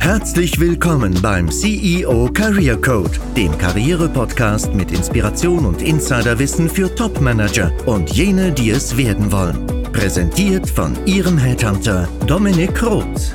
Herzlich 0.00 0.58
willkommen 0.58 1.20
beim 1.20 1.50
CEO 1.50 2.30
Career 2.32 2.80
Code, 2.80 3.10
dem 3.36 3.56
Karriere-Podcast 3.58 4.72
mit 4.72 4.90
Inspiration 4.90 5.66
und 5.66 5.82
Insiderwissen 5.82 6.70
für 6.70 6.94
Top-Manager 6.94 7.72
und 7.86 8.10
jene, 8.10 8.50
die 8.50 8.70
es 8.70 8.96
werden 8.96 9.30
wollen. 9.30 9.66
Präsentiert 9.92 10.68
von 10.68 10.96
Ihrem 11.06 11.36
Headhunter 11.36 12.08
Dominik 12.26 12.82
Roth. 12.82 13.34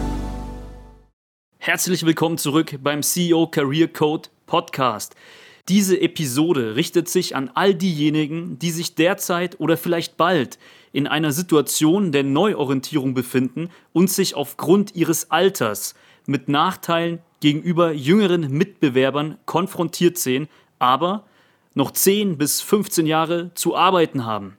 Herzlich 1.60 2.06
willkommen 2.06 2.38
zurück 2.38 2.80
beim 2.82 3.04
CEO 3.04 3.48
Career 3.48 3.88
Code 3.88 4.30
Podcast. 4.48 5.16
Diese 5.70 6.02
Episode 6.02 6.76
richtet 6.76 7.08
sich 7.08 7.36
an 7.36 7.52
all 7.54 7.76
diejenigen, 7.76 8.60
die 8.60 8.72
sich 8.72 8.96
derzeit 8.96 9.60
oder 9.60 9.78
vielleicht 9.78 10.18
bald 10.18 10.58
in 10.94 11.08
einer 11.08 11.34
Situation 11.34 12.12
der 12.14 12.24
Neuorientierung 12.24 13.14
befinden 13.14 13.70
und 13.92 14.10
sich 14.10 14.36
aufgrund 14.36 14.96
ihres 14.96 15.32
Alters 15.32 15.96
mit 16.26 16.48
Nachteilen 16.48 17.20
gegenüber 17.42 17.92
jüngeren 17.92 18.50
Mitbewerbern 18.50 19.38
konfrontiert 19.46 20.18
sehen, 20.18 20.48
aber 20.80 21.26
noch 21.74 21.92
10 21.92 22.38
bis 22.38 22.62
15 22.62 23.06
Jahre 23.06 23.52
zu 23.56 23.76
arbeiten 23.76 24.26
haben. 24.26 24.56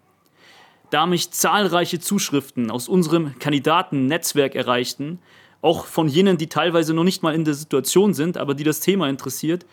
Da 0.91 1.07
mich 1.07 1.31
zahlreiche 1.31 2.01
Zuschriften 2.01 2.71
aus 2.71 2.89
unserem 2.89 3.39
Kandidatennetzwerk 3.39 4.55
erreichten, 4.55 5.21
auch 5.63 5.87
von 5.87 6.09
jenen, 6.09 6.37
die 6.37 6.49
teilweise 6.49 6.93
noch 6.93 7.05
nicht 7.05 7.23
mal 7.23 7.35
in 7.35 7.45
der 7.45 7.55
Situation 7.55 8.13
sind, 8.13 8.37
aber 8.37 8.55
die 8.55 8.65
das 8.65 8.81
Thema 8.81 9.09
interessiert, 9.09 9.65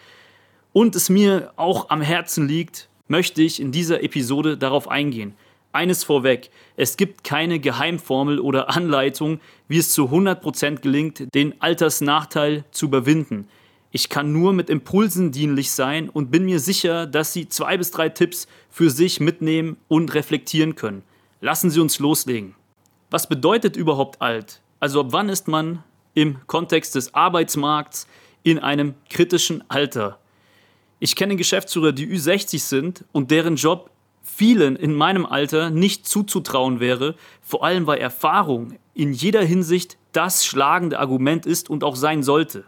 und 0.73 0.95
es 0.95 1.09
mir 1.09 1.51
auch 1.57 1.89
am 1.89 2.01
Herzen 2.01 2.47
liegt, 2.47 2.87
möchte 3.09 3.41
ich 3.41 3.59
in 3.59 3.73
dieser 3.73 4.03
Episode 4.03 4.57
darauf 4.57 4.87
eingehen. 4.87 5.35
Eines 5.73 6.03
vorweg, 6.03 6.49
es 6.75 6.97
gibt 6.97 7.23
keine 7.23 7.59
Geheimformel 7.59 8.39
oder 8.39 8.69
Anleitung, 8.69 9.39
wie 9.67 9.77
es 9.77 9.93
zu 9.93 10.05
100% 10.05 10.81
gelingt, 10.81 11.33
den 11.33 11.61
Altersnachteil 11.61 12.65
zu 12.71 12.87
überwinden. 12.87 13.47
Ich 13.91 14.09
kann 14.09 14.31
nur 14.31 14.53
mit 14.53 14.69
Impulsen 14.69 15.31
dienlich 15.31 15.71
sein 15.71 16.09
und 16.09 16.31
bin 16.31 16.45
mir 16.45 16.59
sicher, 16.59 17.07
dass 17.07 17.33
Sie 17.33 17.49
zwei 17.49 17.77
bis 17.77 17.91
drei 17.91 18.09
Tipps 18.09 18.47
für 18.69 18.89
sich 18.89 19.19
mitnehmen 19.19 19.77
und 19.87 20.13
reflektieren 20.13 20.75
können. 20.75 21.03
Lassen 21.41 21.69
Sie 21.69 21.79
uns 21.79 21.99
loslegen. 21.99 22.55
Was 23.09 23.27
bedeutet 23.27 23.75
überhaupt 23.75 24.21
alt? 24.21 24.61
Also 24.79 25.01
ab 25.01 25.07
wann 25.09 25.29
ist 25.29 25.47
man 25.47 25.83
im 26.13 26.37
Kontext 26.47 26.95
des 26.95 27.13
Arbeitsmarkts 27.13 28.07
in 28.43 28.59
einem 28.59 28.93
kritischen 29.09 29.63
Alter? 29.69 30.19
Ich 30.99 31.15
kenne 31.15 31.35
Geschäftsführer, 31.35 31.91
die 31.91 32.07
Ü60 32.07 32.59
sind 32.59 33.03
und 33.11 33.31
deren 33.31 33.55
Job 33.55 33.89
vielen 34.35 34.75
in 34.75 34.93
meinem 34.93 35.25
Alter 35.25 35.69
nicht 35.69 36.07
zuzutrauen 36.07 36.79
wäre, 36.79 37.15
vor 37.41 37.63
allem 37.63 37.87
weil 37.87 37.99
Erfahrung 37.99 38.77
in 38.93 39.13
jeder 39.13 39.43
Hinsicht 39.43 39.97
das 40.11 40.45
schlagende 40.45 40.99
Argument 40.99 41.45
ist 41.45 41.69
und 41.69 41.83
auch 41.83 41.95
sein 41.95 42.23
sollte. 42.23 42.65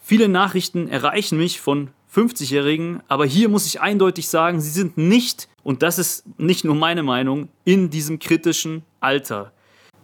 Viele 0.00 0.28
Nachrichten 0.28 0.88
erreichen 0.88 1.38
mich 1.38 1.60
von 1.60 1.90
50-Jährigen, 2.14 3.02
aber 3.08 3.24
hier 3.24 3.48
muss 3.48 3.66
ich 3.66 3.80
eindeutig 3.80 4.28
sagen, 4.28 4.60
sie 4.60 4.70
sind 4.70 4.98
nicht, 4.98 5.48
und 5.62 5.82
das 5.82 5.98
ist 5.98 6.24
nicht 6.38 6.64
nur 6.64 6.74
meine 6.74 7.02
Meinung, 7.02 7.48
in 7.64 7.90
diesem 7.90 8.18
kritischen 8.18 8.82
Alter. 9.00 9.52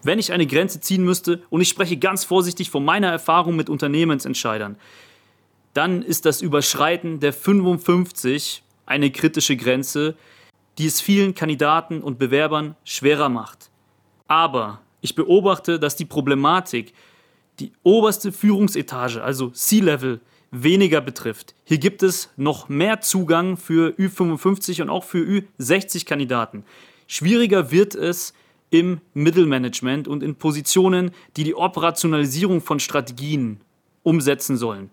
Wenn 0.03 0.19
ich 0.19 0.33
eine 0.33 0.47
Grenze 0.47 0.81
ziehen 0.81 1.05
müsste, 1.05 1.43
und 1.51 1.61
ich 1.61 1.69
spreche 1.69 1.97
ganz 1.97 2.25
vorsichtig 2.25 2.71
von 2.71 2.85
meiner 2.85 3.09
Erfahrung 3.09 3.57
mit 3.57 3.69
Unternehmensentscheidern, 3.69 4.77
dann 5.75 6.03
ist 6.03 6.25
das 6.25 6.41
Überschreiten 6.41 7.21
der 7.21 7.33
55 7.33 8.63
eine 8.87 9.11
kritische 9.11 9.57
Grenze, 9.57 10.17
die 10.79 10.87
es 10.87 11.01
vielen 11.01 11.35
Kandidaten 11.35 12.01
und 12.01 12.19
Bewerbern 12.19 12.77
schwerer 12.85 13.29
macht. 13.29 13.71
Aber 14.29 14.81
ich 15.01 15.15
beobachte, 15.15 15.79
dass 15.79 15.97
die 15.97 16.05
Problematik 16.05 16.93
die 17.59 17.73
oberste 17.83 18.31
Führungsetage, 18.31 19.23
also 19.23 19.51
C-Level, 19.51 20.21
weniger 20.51 21.01
betrifft. 21.01 21.55
Hier 21.65 21.79
gibt 21.79 22.03
es 22.03 22.31
noch 22.37 22.69
mehr 22.69 23.01
Zugang 23.01 23.57
für 23.57 23.91
Ü55 23.99 24.83
und 24.83 24.91
auch 24.91 25.05
für 25.05 25.19
Ü60-Kandidaten. 25.19 26.65
Schwieriger 27.07 27.71
wird 27.71 27.95
es 27.95 28.33
im 28.71 29.01
Mittelmanagement 29.15 30.09
und 30.09 30.23
in 30.23 30.37
Positionen, 30.37 31.11
die 31.37 31.45
die 31.45 31.55
Operationalisierung 31.55 32.61
von 32.61 32.81
Strategien 32.81 33.61
umsetzen 34.03 34.57
sollen. 34.57 34.91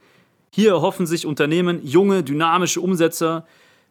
Hier 0.52 0.72
erhoffen 0.72 1.06
sich 1.06 1.26
Unternehmen 1.26 1.86
junge, 1.86 2.24
dynamische 2.24 2.82
Umsetzer, 2.82 3.46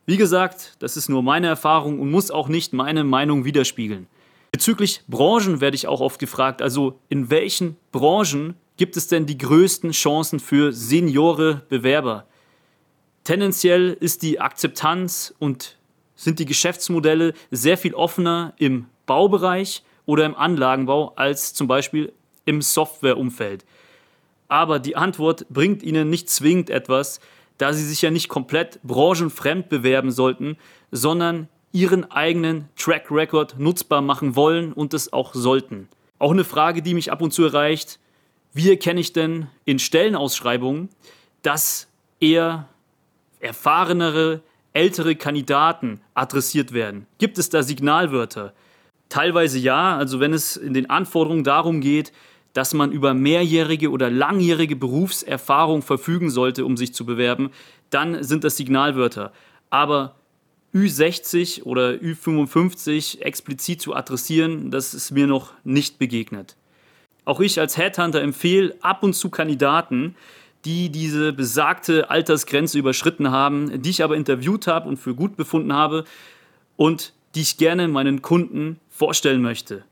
wie 0.07 0.17
gesagt, 0.17 0.75
das 0.81 0.97
ist 0.97 1.09
nur 1.09 1.23
meine 1.23 1.47
Erfahrung 1.47 2.01
und 2.01 2.11
muss 2.11 2.31
auch 2.31 2.49
nicht 2.49 2.73
meine 2.73 3.05
Meinung 3.05 3.45
widerspiegeln. 3.45 4.07
Bezüglich 4.53 5.03
Branchen 5.09 5.61
werde 5.61 5.75
ich 5.75 5.87
auch 5.87 6.01
oft 6.01 6.19
gefragt, 6.19 6.63
also 6.63 7.01
in 7.09 7.31
welchen 7.31 7.77
Branchen 7.91 8.55
gibt 8.77 8.97
es 8.97 9.09
denn 9.09 9.27
die 9.27 9.39
größten 9.39 9.93
Chancen 9.93 10.41
für 10.41 10.73
Seniore 10.73 11.63
Bewerber? 11.69 12.27
Tendenziell 13.25 13.97
ist 13.99 14.23
die 14.23 14.41
Akzeptanz 14.41 15.35
und 15.39 15.79
sind 16.15 16.39
die 16.39 16.45
Geschäftsmodelle 16.45 17.33
sehr 17.51 17.79
viel 17.79 17.95
offener 17.95 18.53
im 18.59 18.87
Baubereich 19.07 19.83
oder 20.07 20.27
im 20.27 20.35
Anlagenbau 20.35 21.15
als 21.17 21.55
zum 21.55 21.67
Beispiel 21.67 22.13
im 22.45 22.61
Softwareumfeld. 22.63 23.65
Aber 24.49 24.79
die 24.79 24.97
Antwort 24.97 25.47
bringt 25.49 25.83
Ihnen 25.83 26.11
nicht 26.11 26.29
zwingend 26.29 26.71
etwas, 26.71 27.21
da 27.59 27.73
sie 27.73 27.85
sich 27.85 28.03
ja 28.03 28.11
nicht 28.11 28.29
komplett 28.29 28.81
branchenfremd 28.83 29.69
bewerben 29.69 30.11
sollten, 30.11 30.57
sondern 30.91 31.49
ihren 31.73 32.11
eigenen 32.11 32.69
Track 32.77 33.11
Record 33.11 33.59
nutzbar 33.59 34.01
machen 34.01 34.37
wollen 34.37 34.73
und 34.73 34.95
es 34.95 35.13
auch 35.13 35.35
sollten. 35.35 35.89
Auch 36.19 36.31
eine 36.31 36.45
Frage, 36.45 36.83
die 36.83 36.95
mich 36.95 37.11
ab 37.11 37.21
und 37.21 37.33
zu 37.33 37.45
erreicht, 37.45 37.99
wie 38.53 38.71
erkenne 38.71 39.01
ich 39.01 39.13
denn 39.13 39.49
in 39.65 39.81
Stellenausschreibungen, 39.81 40.89
dass 41.43 41.89
eher 42.21 42.69
erfahrenere, 43.41 44.41
ältere 44.73 45.17
Kandidaten 45.17 46.01
adressiert 46.15 46.73
werden? 46.73 47.07
Gibt 47.19 47.39
es 47.39 47.51
da 47.51 47.65
Signalwörter? 47.65 48.55
Teilweise 49.09 49.59
ja, 49.59 49.97
also 49.97 50.21
wenn 50.21 50.33
es 50.33 50.57
in 50.57 50.73
den 50.73 50.89
Anforderungen 50.89 51.45
darum 51.45 51.81
geht, 51.81 52.13
dass 52.55 52.73
man 52.73 52.93
über 52.93 53.13
mehrjährige 53.13 53.91
oder 53.91 54.11
langjährige 54.11 54.77
Berufserfahrung 54.77 55.83
verfügen 55.83 56.31
sollte, 56.31 56.65
um 56.65 56.77
sich 56.79 56.95
zu 56.95 57.05
bewerben, 57.05 57.51
dann 57.91 58.23
sind 58.23 58.45
das 58.45 58.57
Signalwörter. 58.57 59.33
Aber 59.71 60.15
Ü60 60.73 61.65
oder 61.65 61.91
Ü55 61.91 63.21
explizit 63.21 63.83
zu 63.83 63.95
adressieren, 63.95 64.71
das 64.71 64.95
ist 64.95 65.11
mir 65.11 65.27
noch 65.27 65.53
nicht 65.65 65.99
begegnet. 65.99 66.57
Auch 67.25 67.41
ich 67.41 67.59
als 67.59 67.77
Headhunter 67.77 68.23
empfehle 68.23 68.75
ab 68.81 69.03
und 69.03 69.15
zu 69.15 69.31
Kandidaten, 69.31 70.15
die 70.65 70.91
diese 70.91 71.33
besagte 71.33 72.09
Altersgrenze 72.11 72.79
überschritten 72.79 73.31
haben, 73.31 73.83
die 73.83 73.91
ich 73.91 74.03
aber 74.03 74.17
interviewt 74.17 74.67
habe 74.67 74.89
und 74.89 74.97
für 74.97 75.15
gut 75.15 75.37
befunden 75.37 75.73
habe 75.73 76.05
und 76.77 77.13
die 77.35 77.43
ich 77.43 77.57
gerne 77.57 77.89
meinen 77.89 78.23
Kunden 78.23 78.79
vorstellen 78.89 79.43
möchte. 79.43 79.85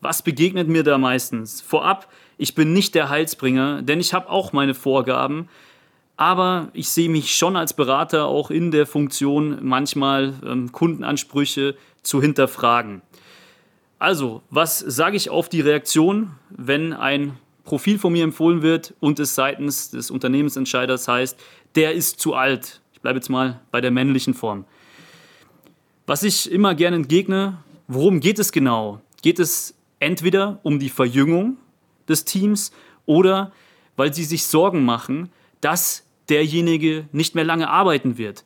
Was 0.00 0.22
begegnet 0.22 0.68
mir 0.68 0.84
da 0.84 0.96
meistens? 0.98 1.60
Vorab, 1.60 2.08
ich 2.36 2.54
bin 2.54 2.72
nicht 2.72 2.94
der 2.94 3.08
Heilsbringer, 3.08 3.82
denn 3.82 3.98
ich 3.98 4.14
habe 4.14 4.30
auch 4.30 4.52
meine 4.52 4.74
Vorgaben, 4.74 5.48
aber 6.16 6.68
ich 6.72 6.88
sehe 6.88 7.08
mich 7.08 7.36
schon 7.36 7.56
als 7.56 7.72
Berater 7.72 8.26
auch 8.26 8.50
in 8.50 8.70
der 8.70 8.86
Funktion, 8.86 9.58
manchmal 9.62 10.34
ähm, 10.44 10.72
Kundenansprüche 10.72 11.76
zu 12.02 12.20
hinterfragen. 12.20 13.02
Also, 13.98 14.42
was 14.50 14.78
sage 14.78 15.16
ich 15.16 15.30
auf 15.30 15.48
die 15.48 15.60
Reaktion, 15.60 16.32
wenn 16.50 16.92
ein 16.92 17.36
Profil 17.64 17.98
von 17.98 18.12
mir 18.12 18.24
empfohlen 18.24 18.62
wird 18.62 18.94
und 19.00 19.18
es 19.18 19.34
seitens 19.34 19.90
des 19.90 20.10
Unternehmensentscheiders 20.10 21.08
heißt, 21.08 21.38
der 21.74 21.92
ist 21.92 22.20
zu 22.20 22.34
alt? 22.34 22.80
Ich 22.92 23.00
bleibe 23.00 23.18
jetzt 23.18 23.28
mal 23.28 23.60
bei 23.70 23.80
der 23.80 23.90
männlichen 23.90 24.34
Form. 24.34 24.64
Was 26.06 26.22
ich 26.22 26.50
immer 26.50 26.74
gerne 26.74 26.96
entgegne, 26.96 27.58
worum 27.86 28.20
geht 28.20 28.38
es 28.38 28.50
genau? 28.50 29.00
Geht 29.22 29.38
es 29.38 29.74
Entweder 30.00 30.60
um 30.62 30.78
die 30.78 30.90
Verjüngung 30.90 31.56
des 32.08 32.24
Teams 32.24 32.72
oder 33.06 33.52
weil 33.96 34.14
sie 34.14 34.24
sich 34.24 34.46
Sorgen 34.46 34.84
machen, 34.84 35.30
dass 35.60 36.06
derjenige 36.28 37.08
nicht 37.12 37.34
mehr 37.34 37.44
lange 37.44 37.68
arbeiten 37.68 38.18
wird. 38.18 38.44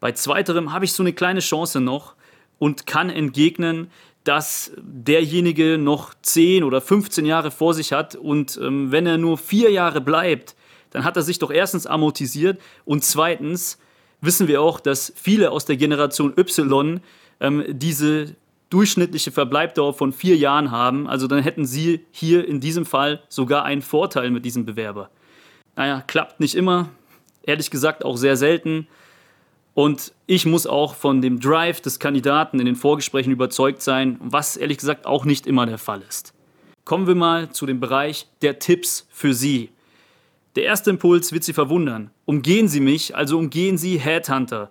Bei 0.00 0.12
zweiterem 0.12 0.72
habe 0.72 0.84
ich 0.84 0.92
so 0.92 1.02
eine 1.02 1.12
kleine 1.12 1.40
Chance 1.40 1.80
noch 1.80 2.14
und 2.58 2.86
kann 2.86 3.10
entgegnen, 3.10 3.90
dass 4.24 4.72
derjenige 4.76 5.78
noch 5.78 6.14
10 6.22 6.64
oder 6.64 6.80
15 6.80 7.26
Jahre 7.26 7.50
vor 7.50 7.74
sich 7.74 7.92
hat 7.92 8.16
und 8.16 8.58
ähm, 8.60 8.90
wenn 8.90 9.06
er 9.06 9.18
nur 9.18 9.38
vier 9.38 9.70
Jahre 9.70 10.00
bleibt, 10.00 10.56
dann 10.90 11.04
hat 11.04 11.16
er 11.16 11.22
sich 11.22 11.38
doch 11.38 11.50
erstens 11.50 11.86
amortisiert 11.86 12.60
und 12.84 13.04
zweitens 13.04 13.78
wissen 14.20 14.48
wir 14.48 14.62
auch, 14.62 14.80
dass 14.80 15.12
viele 15.14 15.50
aus 15.50 15.64
der 15.64 15.76
Generation 15.76 16.34
Y 16.36 17.00
ähm, 17.40 17.64
diese 17.68 18.34
durchschnittliche 18.70 19.30
Verbleibdauer 19.30 19.94
von 19.94 20.12
vier 20.12 20.36
Jahren 20.36 20.70
haben. 20.70 21.06
Also 21.06 21.26
dann 21.26 21.42
hätten 21.42 21.64
Sie 21.64 22.04
hier 22.10 22.46
in 22.46 22.60
diesem 22.60 22.84
Fall 22.84 23.22
sogar 23.28 23.64
einen 23.64 23.82
Vorteil 23.82 24.30
mit 24.30 24.44
diesem 24.44 24.64
Bewerber. 24.64 25.10
Naja, 25.76 26.02
klappt 26.06 26.40
nicht 26.40 26.54
immer, 26.54 26.88
ehrlich 27.42 27.70
gesagt 27.70 28.04
auch 28.04 28.16
sehr 28.16 28.36
selten. 28.36 28.88
Und 29.74 30.12
ich 30.26 30.46
muss 30.46 30.66
auch 30.66 30.94
von 30.94 31.20
dem 31.20 31.38
Drive 31.38 31.82
des 31.82 31.98
Kandidaten 31.98 32.58
in 32.58 32.66
den 32.66 32.76
Vorgesprächen 32.76 33.30
überzeugt 33.30 33.82
sein, 33.82 34.18
was 34.20 34.56
ehrlich 34.56 34.78
gesagt 34.78 35.04
auch 35.04 35.26
nicht 35.26 35.46
immer 35.46 35.66
der 35.66 35.78
Fall 35.78 36.02
ist. 36.08 36.32
kommen 36.86 37.06
wir 37.06 37.14
mal 37.14 37.50
zu 37.50 37.66
dem 37.66 37.78
Bereich 37.80 38.26
der 38.42 38.58
Tipps 38.58 39.06
für 39.10 39.34
Sie. 39.34 39.70
Der 40.54 40.64
erste 40.64 40.88
Impuls 40.88 41.32
wird 41.32 41.44
Sie 41.44 41.52
verwundern. 41.52 42.10
Umgehen 42.24 42.68
Sie 42.68 42.80
mich, 42.80 43.14
also 43.14 43.38
umgehen 43.38 43.76
Sie 43.76 43.98
Headhunter. 43.98 44.70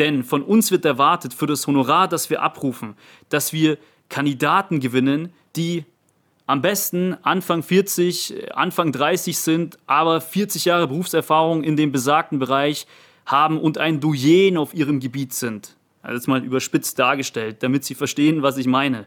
Denn 0.00 0.24
von 0.24 0.42
uns 0.42 0.70
wird 0.70 0.86
erwartet 0.86 1.34
für 1.34 1.46
das 1.46 1.66
Honorar, 1.66 2.08
das 2.08 2.30
wir 2.30 2.40
abrufen, 2.40 2.94
dass 3.28 3.52
wir 3.52 3.76
Kandidaten 4.08 4.80
gewinnen, 4.80 5.30
die 5.56 5.84
am 6.46 6.62
besten 6.62 7.18
Anfang 7.22 7.62
40, 7.62 8.54
Anfang 8.54 8.92
30 8.92 9.38
sind, 9.38 9.78
aber 9.86 10.22
40 10.22 10.64
Jahre 10.64 10.88
Berufserfahrung 10.88 11.62
in 11.62 11.76
dem 11.76 11.92
besagten 11.92 12.38
Bereich 12.38 12.86
haben 13.26 13.60
und 13.60 13.76
ein 13.76 14.00
Doyen 14.00 14.56
auf 14.56 14.72
ihrem 14.72 15.00
Gebiet 15.00 15.34
sind. 15.34 15.76
Also 16.00 16.16
jetzt 16.16 16.28
mal 16.28 16.42
überspitzt 16.42 16.98
dargestellt, 16.98 17.62
damit 17.62 17.84
Sie 17.84 17.94
verstehen, 17.94 18.40
was 18.40 18.56
ich 18.56 18.66
meine. 18.66 19.04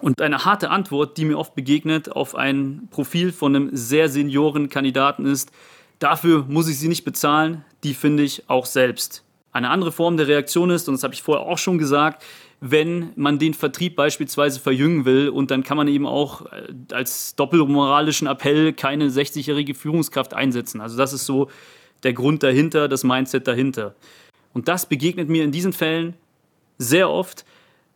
Und 0.00 0.22
eine 0.22 0.44
harte 0.44 0.70
Antwort, 0.70 1.18
die 1.18 1.24
mir 1.24 1.38
oft 1.38 1.56
begegnet 1.56 2.12
auf 2.12 2.36
ein 2.36 2.86
Profil 2.92 3.32
von 3.32 3.56
einem 3.56 3.70
sehr 3.72 4.08
senioren 4.08 4.68
Kandidaten 4.68 5.26
ist, 5.26 5.50
dafür 5.98 6.44
muss 6.48 6.68
ich 6.68 6.78
sie 6.78 6.88
nicht 6.88 7.04
bezahlen, 7.04 7.64
die 7.82 7.94
finde 7.94 8.22
ich 8.22 8.48
auch 8.48 8.66
selbst. 8.66 9.24
Eine 9.54 9.70
andere 9.70 9.92
Form 9.92 10.16
der 10.16 10.26
Reaktion 10.26 10.70
ist, 10.70 10.88
und 10.88 10.94
das 10.94 11.04
habe 11.04 11.14
ich 11.14 11.22
vorher 11.22 11.46
auch 11.46 11.58
schon 11.58 11.78
gesagt, 11.78 12.24
wenn 12.60 13.12
man 13.14 13.38
den 13.38 13.54
Vertrieb 13.54 13.94
beispielsweise 13.94 14.58
verjüngen 14.58 15.04
will 15.04 15.28
und 15.28 15.52
dann 15.52 15.62
kann 15.62 15.76
man 15.76 15.86
eben 15.86 16.06
auch 16.06 16.46
äh, 16.46 16.72
als 16.92 17.36
doppelmoralischen 17.36 18.26
Appell 18.26 18.72
keine 18.72 19.10
60-jährige 19.10 19.74
Führungskraft 19.74 20.34
einsetzen. 20.34 20.80
Also 20.80 20.96
das 20.96 21.12
ist 21.12 21.24
so 21.24 21.48
der 22.02 22.14
Grund 22.14 22.42
dahinter, 22.42 22.88
das 22.88 23.04
Mindset 23.04 23.46
dahinter. 23.46 23.94
Und 24.52 24.66
das 24.66 24.86
begegnet 24.86 25.28
mir 25.28 25.44
in 25.44 25.52
diesen 25.52 25.72
Fällen 25.72 26.14
sehr 26.76 27.08
oft, 27.08 27.44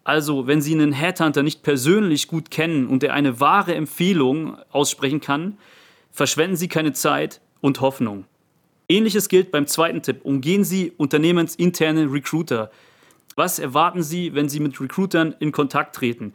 also, 0.05 0.47
wenn 0.47 0.63
Sie 0.63 0.73
einen 0.73 0.93
Headhunter 0.93 1.43
nicht 1.43 1.63
persönlich 1.63 2.29
gut 2.29 2.51
kennen 2.51 2.87
und 2.87 3.03
er 3.03 3.13
eine 3.13 3.41
wahre 3.41 3.75
Empfehlung 3.75 4.57
aussprechen 4.71 5.21
kann, 5.21 5.59
verschwenden 6.13 6.57
Sie 6.57 6.69
keine 6.69 6.95
Zeit 6.95 7.43
und 7.61 7.83
Hoffnung. 7.83 8.25
Ähnliches 8.89 9.29
gilt 9.29 9.51
beim 9.51 9.67
zweiten 9.67 10.03
Tipp. 10.03 10.21
Umgehen 10.23 10.65
Sie 10.65 10.93
unternehmensinterne 10.97 12.11
Recruiter. 12.11 12.71
Was 13.37 13.59
erwarten 13.59 14.03
Sie, 14.03 14.35
wenn 14.35 14.49
Sie 14.49 14.61
mit 14.61 14.81
Recruitern 14.81 15.35
in 15.39 15.53
Kontakt 15.53 15.95
treten? 15.95 16.33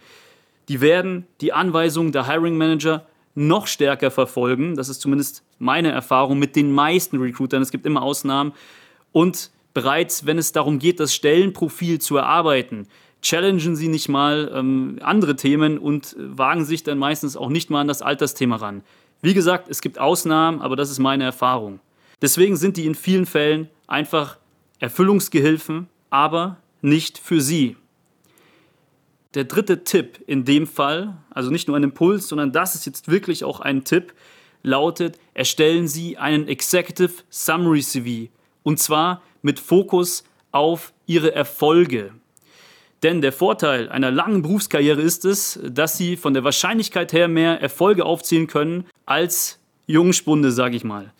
Die 0.69 0.79
werden 0.79 1.25
die 1.41 1.51
Anweisungen 1.51 2.11
der 2.11 2.27
Hiring 2.27 2.55
Manager 2.55 3.05
noch 3.35 3.67
stärker 3.67 4.11
verfolgen. 4.11 4.75
Das 4.75 4.87
ist 4.87 5.01
zumindest 5.01 5.43
meine 5.57 5.91
Erfahrung 5.91 6.37
mit 6.37 6.55
den 6.55 6.71
meisten 6.71 7.17
Recruitern. 7.17 7.61
Es 7.61 7.71
gibt 7.71 7.85
immer 7.85 8.03
Ausnahmen. 8.03 8.53
Und 9.11 9.49
bereits, 9.73 10.25
wenn 10.25 10.37
es 10.37 10.51
darum 10.51 10.77
geht, 10.77 10.99
das 10.99 11.13
Stellenprofil 11.13 11.99
zu 11.99 12.17
erarbeiten, 12.17 12.87
challengen 13.21 13.75
sie 13.75 13.87
nicht 13.87 14.09
mal 14.09 14.51
ähm, 14.53 14.99
andere 15.01 15.35
Themen 15.35 15.79
und 15.79 16.15
wagen 16.19 16.65
sich 16.65 16.83
dann 16.83 16.99
meistens 16.99 17.35
auch 17.35 17.49
nicht 17.49 17.71
mal 17.71 17.81
an 17.81 17.87
das 17.87 18.03
Altersthema 18.03 18.57
ran. 18.57 18.83
Wie 19.21 19.33
gesagt, 19.33 19.69
es 19.69 19.81
gibt 19.81 19.97
Ausnahmen, 19.97 20.61
aber 20.61 20.75
das 20.75 20.91
ist 20.91 20.99
meine 20.99 21.23
Erfahrung. 21.23 21.79
Deswegen 22.23 22.55
sind 22.55 22.77
die 22.77 22.85
in 22.85 22.95
vielen 22.95 23.25
Fällen 23.25 23.69
einfach 23.85 24.37
Erfüllungsgehilfen, 24.79 25.89
aber 26.09 26.55
nicht 26.81 27.17
für 27.17 27.41
sie. 27.41 27.75
Der 29.33 29.43
dritte 29.43 29.83
Tipp 29.83 30.19
in 30.25 30.45
dem 30.45 30.65
Fall, 30.65 31.17
also 31.31 31.51
nicht 31.51 31.67
nur 31.67 31.75
ein 31.75 31.83
Impuls, 31.83 32.29
sondern 32.29 32.53
das 32.53 32.75
ist 32.75 32.85
jetzt 32.85 33.09
wirklich 33.09 33.43
auch 33.43 33.59
ein 33.59 33.83
Tipp, 33.83 34.13
lautet, 34.61 35.19
erstellen 35.33 35.89
Sie 35.89 36.17
einen 36.17 36.47
Executive 36.47 37.11
Summary 37.29 37.81
CV. 37.81 38.31
Und 38.63 38.79
zwar 38.79 39.21
mit 39.41 39.59
Fokus 39.59 40.23
auf 40.53 40.93
Ihre 41.05 41.35
Erfolge. 41.35 42.13
Denn 43.03 43.19
der 43.21 43.33
Vorteil 43.33 43.89
einer 43.89 44.11
langen 44.11 44.43
Berufskarriere 44.43 45.01
ist 45.01 45.25
es, 45.25 45.59
dass 45.61 45.97
sie 45.97 46.15
von 46.15 46.33
der 46.33 46.45
Wahrscheinlichkeit 46.45 47.11
her 47.11 47.27
mehr 47.27 47.59
Erfolge 47.59 48.05
aufziehen 48.05 48.47
können 48.47 48.85
als 49.05 49.59
Jungspunde, 49.87 50.53
sage 50.53 50.77
ich 50.77 50.85
mal. 50.85 51.11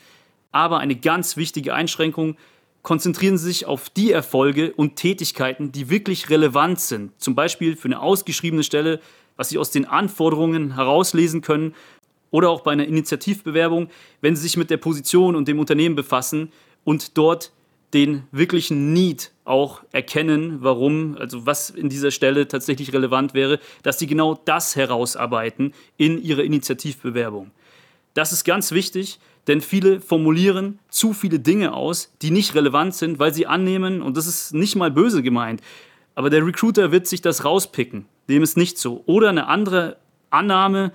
Aber 0.53 0.79
eine 0.79 0.95
ganz 0.95 1.35
wichtige 1.35 1.73
Einschränkung, 1.73 2.37
konzentrieren 2.83 3.37
Sie 3.37 3.47
sich 3.47 3.65
auf 3.65 3.89
die 3.89 4.11
Erfolge 4.11 4.73
und 4.73 4.95
Tätigkeiten, 4.95 5.71
die 5.71 5.89
wirklich 5.89 6.29
relevant 6.29 6.79
sind. 6.79 7.11
Zum 7.19 7.35
Beispiel 7.35 7.75
für 7.75 7.89
eine 7.89 7.99
ausgeschriebene 7.99 8.63
Stelle, 8.63 9.01
was 9.35 9.49
Sie 9.49 9.57
aus 9.57 9.71
den 9.71 9.85
Anforderungen 9.85 10.75
herauslesen 10.75 11.41
können 11.41 11.73
oder 12.29 12.49
auch 12.49 12.61
bei 12.61 12.71
einer 12.71 12.85
Initiativbewerbung, 12.85 13.89
wenn 14.21 14.35
Sie 14.35 14.43
sich 14.43 14.55
mit 14.55 14.69
der 14.69 14.77
Position 14.77 15.35
und 15.35 15.47
dem 15.47 15.59
Unternehmen 15.59 15.95
befassen 15.95 16.51
und 16.83 17.17
dort 17.17 17.51
den 17.93 18.23
wirklichen 18.31 18.91
Need 18.93 19.31
auch 19.45 19.83
erkennen, 19.91 20.57
warum, 20.61 21.15
also 21.17 21.45
was 21.45 21.69
in 21.69 21.89
dieser 21.89 22.11
Stelle 22.11 22.47
tatsächlich 22.47 22.91
relevant 22.91 23.33
wäre, 23.33 23.59
dass 23.83 23.99
sie 23.99 24.07
genau 24.07 24.39
das 24.45 24.75
herausarbeiten 24.75 25.73
in 25.97 26.21
ihrer 26.21 26.43
Initiativbewerbung. 26.43 27.51
Das 28.15 28.31
ist 28.31 28.43
ganz 28.43 28.71
wichtig, 28.71 29.19
denn 29.47 29.61
viele 29.61 29.99
formulieren 29.99 30.79
zu 30.89 31.13
viele 31.13 31.39
Dinge 31.39 31.73
aus, 31.73 32.13
die 32.21 32.31
nicht 32.31 32.55
relevant 32.55 32.95
sind, 32.95 33.19
weil 33.19 33.33
sie 33.33 33.47
annehmen, 33.47 34.01
und 34.01 34.17
das 34.17 34.27
ist 34.27 34.53
nicht 34.53 34.75
mal 34.75 34.91
böse 34.91 35.21
gemeint, 35.21 35.61
aber 36.15 36.29
der 36.29 36.45
Recruiter 36.45 36.91
wird 36.91 37.07
sich 37.07 37.21
das 37.21 37.43
rauspicken. 37.43 38.05
Dem 38.29 38.43
ist 38.43 38.57
nicht 38.57 38.77
so. 38.77 39.03
Oder 39.05 39.29
eine 39.29 39.47
andere 39.47 39.97
Annahme, 40.29 40.91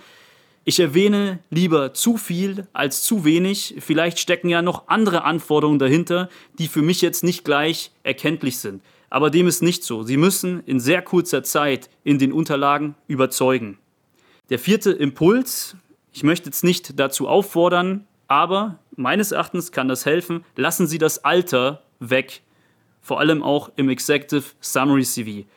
ich 0.64 0.80
erwähne 0.80 1.38
lieber 1.50 1.94
zu 1.94 2.16
viel 2.16 2.66
als 2.72 3.02
zu 3.02 3.24
wenig. 3.24 3.76
Vielleicht 3.80 4.18
stecken 4.18 4.48
ja 4.48 4.62
noch 4.62 4.88
andere 4.88 5.24
Anforderungen 5.24 5.78
dahinter, 5.78 6.28
die 6.58 6.68
für 6.68 6.82
mich 6.82 7.00
jetzt 7.00 7.24
nicht 7.24 7.44
gleich 7.44 7.90
erkenntlich 8.02 8.58
sind. 8.58 8.82
Aber 9.10 9.30
dem 9.30 9.46
ist 9.46 9.62
nicht 9.62 9.82
so. 9.82 10.02
Sie 10.02 10.18
müssen 10.18 10.62
in 10.66 10.80
sehr 10.80 11.02
kurzer 11.02 11.42
Zeit 11.42 11.88
in 12.04 12.18
den 12.18 12.32
Unterlagen 12.32 12.94
überzeugen. 13.06 13.78
Der 14.50 14.58
vierte 14.58 14.90
Impuls, 14.90 15.76
ich 16.12 16.22
möchte 16.22 16.46
jetzt 16.46 16.64
nicht 16.64 16.98
dazu 16.98 17.28
auffordern, 17.28 18.06
aber 18.28 18.78
meines 18.94 19.32
Erachtens 19.32 19.72
kann 19.72 19.88
das 19.88 20.06
helfen, 20.06 20.44
lassen 20.54 20.86
Sie 20.86 20.98
das 20.98 21.25
Alter 21.25 21.82
weg. 21.98 22.42
Vor 23.00 23.19
allem 23.19 23.42
auch 23.42 23.70
im 23.76 23.88
Executive 23.88 24.44
Summary 24.60 25.04
CV. 25.04 25.48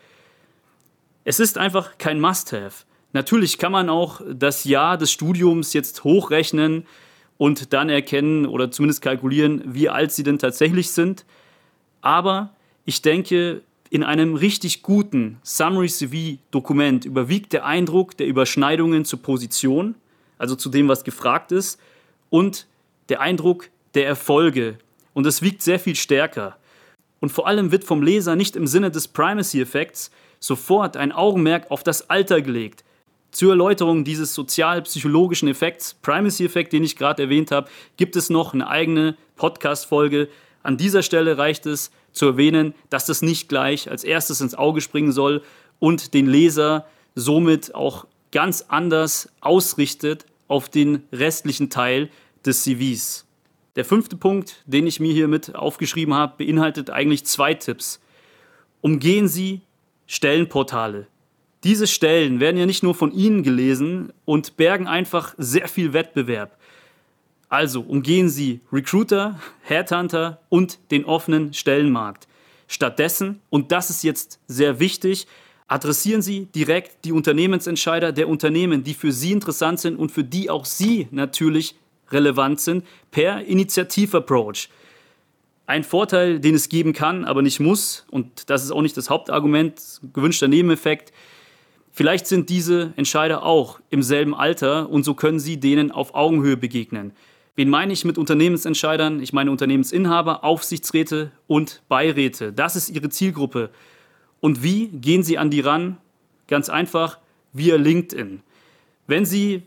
Es 1.26 1.40
ist 1.40 1.58
einfach 1.58 1.98
kein 1.98 2.20
Must-Have. 2.20 2.86
Natürlich 3.14 3.58
kann 3.58 3.74
man 3.74 3.90
auch 3.90 4.22
das 4.34 4.64
Jahr 4.64 4.98
des 4.98 5.12
Studiums 5.12 5.74
jetzt 5.74 6.06
hochrechnen 6.06 6.88
und 7.38 7.74
dann 7.74 7.90
erkennen 7.90 8.46
oder 8.46 8.72
zumindest 8.72 9.02
kalkulieren, 9.02 9.62
wie 9.66 9.90
alt 9.90 10.14
sie 10.14 10.24
denn 10.24 10.40
tatsächlich 10.40 10.92
sind. 10.92 11.26
Aber 12.02 12.56
ich 12.86 13.02
denke, 13.02 13.62
in 13.90 14.04
einem 14.04 14.36
richtig 14.36 14.82
guten 14.82 15.40
Summary 15.44 15.90
CV-Dokument 15.90 17.04
überwiegt 17.04 17.52
der 17.52 17.66
Eindruck 17.66 18.16
der 18.16 18.28
Überschneidungen 18.28 19.04
zur 19.04 19.22
Position, 19.22 19.96
also 20.38 20.56
zu 20.56 20.70
dem, 20.70 20.88
was 20.88 21.04
gefragt 21.04 21.52
ist, 21.52 21.80
und 22.32 22.66
der 23.10 23.22
Eindruck 23.22 23.70
der 23.94 24.08
Erfolge. 24.08 24.80
Und 25.14 25.28
es 25.28 25.44
wiegt 25.44 25.62
sehr 25.62 25.80
viel 25.80 25.96
stärker. 25.96 26.58
Und 27.20 27.32
vor 27.32 27.46
allem 27.46 27.72
wird 27.72 27.84
vom 27.84 28.02
Leser 28.02 28.36
nicht 28.36 28.56
im 28.56 28.66
Sinne 28.66 28.90
des 28.90 29.08
Primacy-Effekts 29.08 30.10
sofort 30.40 30.98
ein 30.98 31.12
Augenmerk 31.12 31.70
auf 31.70 31.84
das 31.84 32.10
Alter 32.10 32.42
gelegt, 32.42 32.84
zur 33.32 33.52
Erläuterung 33.52 34.04
dieses 34.04 34.34
sozial-psychologischen 34.34 35.48
Effekts, 35.48 35.94
Primacy-Effekt, 36.02 36.74
den 36.74 36.84
ich 36.84 36.98
gerade 36.98 37.24
erwähnt 37.24 37.52
habe, 37.52 37.70
gibt 37.96 38.16
es 38.18 38.30
noch 38.30 38.54
eine 38.54 38.68
eigene 38.68 39.16
Podcast-Folge. 39.38 40.28
An 40.64 40.78
dieser 40.78 41.02
Stelle 41.02 41.38
reicht 41.38 41.66
es 41.66 41.92
zu 42.12 42.26
erwähnen, 42.26 42.74
dass 42.90 43.06
das 43.06 43.22
nicht 43.22 43.48
gleich 43.48 43.90
als 43.90 44.04
erstes 44.04 44.42
ins 44.42 44.54
Auge 44.54 44.82
springen 44.82 45.14
soll 45.14 45.44
und 45.80 46.14
den 46.14 46.28
Leser 46.28 46.86
somit 47.16 47.74
auch 47.74 48.06
ganz 48.34 48.66
anders 48.68 49.30
ausrichtet 49.40 50.26
auf 50.50 50.68
den 50.68 51.04
restlichen 51.14 51.70
Teil 51.70 52.10
des 52.46 52.64
CVs. 52.64 53.26
Der 53.76 53.86
fünfte 53.86 54.18
Punkt, 54.18 54.64
den 54.66 54.86
ich 54.86 55.00
mir 55.00 55.14
hier 55.14 55.28
mit 55.28 55.56
aufgeschrieben 55.56 56.14
habe, 56.14 56.44
beinhaltet 56.44 56.90
eigentlich 56.90 57.26
zwei 57.26 57.54
Tipps. 57.54 58.02
Umgehen 58.82 59.28
Sie 59.28 59.62
Stellenportale. 60.08 61.08
Diese 61.64 61.88
Stellen 61.88 62.40
werden 62.40 62.58
ja 62.58 62.66
nicht 62.66 62.84
nur 62.84 62.96
von 62.96 63.14
Ihnen 63.14 63.44
gelesen 63.44 64.12
und 64.26 64.58
bergen 64.58 64.88
einfach 64.88 65.36
sehr 65.38 65.68
viel 65.68 65.94
Wettbewerb. 65.94 66.58
Also 67.48 67.82
umgehen 67.82 68.30
Sie 68.30 68.62
Recruiter, 68.74 69.40
Headhunter 69.62 70.42
und 70.50 70.80
den 70.90 71.06
offenen 71.06 71.54
Stellenmarkt. 71.54 72.28
Stattdessen, 72.68 73.42
und 73.50 73.72
das 73.72 73.90
ist 73.90 74.04
jetzt 74.04 74.40
sehr 74.48 74.80
wichtig, 74.80 75.28
adressieren 75.68 76.22
Sie 76.22 76.46
direkt 76.46 77.06
die 77.06 77.12
Unternehmensentscheider 77.12 78.12
der 78.12 78.28
Unternehmen, 78.28 78.84
die 78.84 78.94
für 78.94 79.12
Sie 79.12 79.32
interessant 79.32 79.80
sind 79.80 79.98
und 79.98 80.12
für 80.12 80.24
die 80.24 80.50
auch 80.50 80.66
Sie 80.66 81.08
natürlich 81.12 81.76
relevant 82.12 82.60
sind, 82.60 82.86
per 83.12 83.46
Initiativ-Approach. 83.46 84.70
Ein 85.66 85.84
Vorteil, 85.84 86.40
den 86.40 86.56
es 86.56 86.70
geben 86.70 86.94
kann, 86.94 87.26
aber 87.26 87.42
nicht 87.42 87.60
muss, 87.60 88.06
und 88.12 88.50
das 88.50 88.64
ist 88.64 88.72
auch 88.72 88.82
nicht 88.82 88.98
das 88.98 89.10
Hauptargument, 89.10 90.02
gewünschter 90.14 90.48
Nebeneffekt, 90.48 91.14
Vielleicht 91.94 92.26
sind 92.26 92.50
diese 92.50 92.94
Entscheider 92.96 93.44
auch 93.44 93.80
im 93.90 94.02
selben 94.02 94.34
Alter 94.34 94.90
und 94.90 95.04
so 95.04 95.14
können 95.14 95.40
sie 95.40 95.60
denen 95.60 95.92
auf 95.92 96.16
Augenhöhe 96.16 96.56
begegnen. 96.56 97.12
Wen 97.56 97.70
meine 97.70 97.92
ich 97.92 98.06
mit 98.06 98.18
Unternehmensentscheidern? 98.18 99.22
Ich 99.22 99.34
meine 99.34 99.52
Unternehmensinhaber, 99.52 100.46
Aufsichtsräte 100.46 101.32
und 101.48 101.82
Beiräte. 101.90 102.54
Das 102.54 102.78
ist 102.78 102.90
ihre 102.90 103.10
Zielgruppe. 103.10 103.72
Und 104.40 104.64
wie 104.64 104.88
gehen 104.88 105.22
sie 105.22 105.38
an 105.38 105.50
die 105.50 105.60
ran? 105.60 105.98
Ganz 106.48 106.70
einfach, 106.70 107.20
via 107.52 107.76
LinkedIn. 107.76 108.42
Wenn 109.08 109.26
Sie 109.26 109.64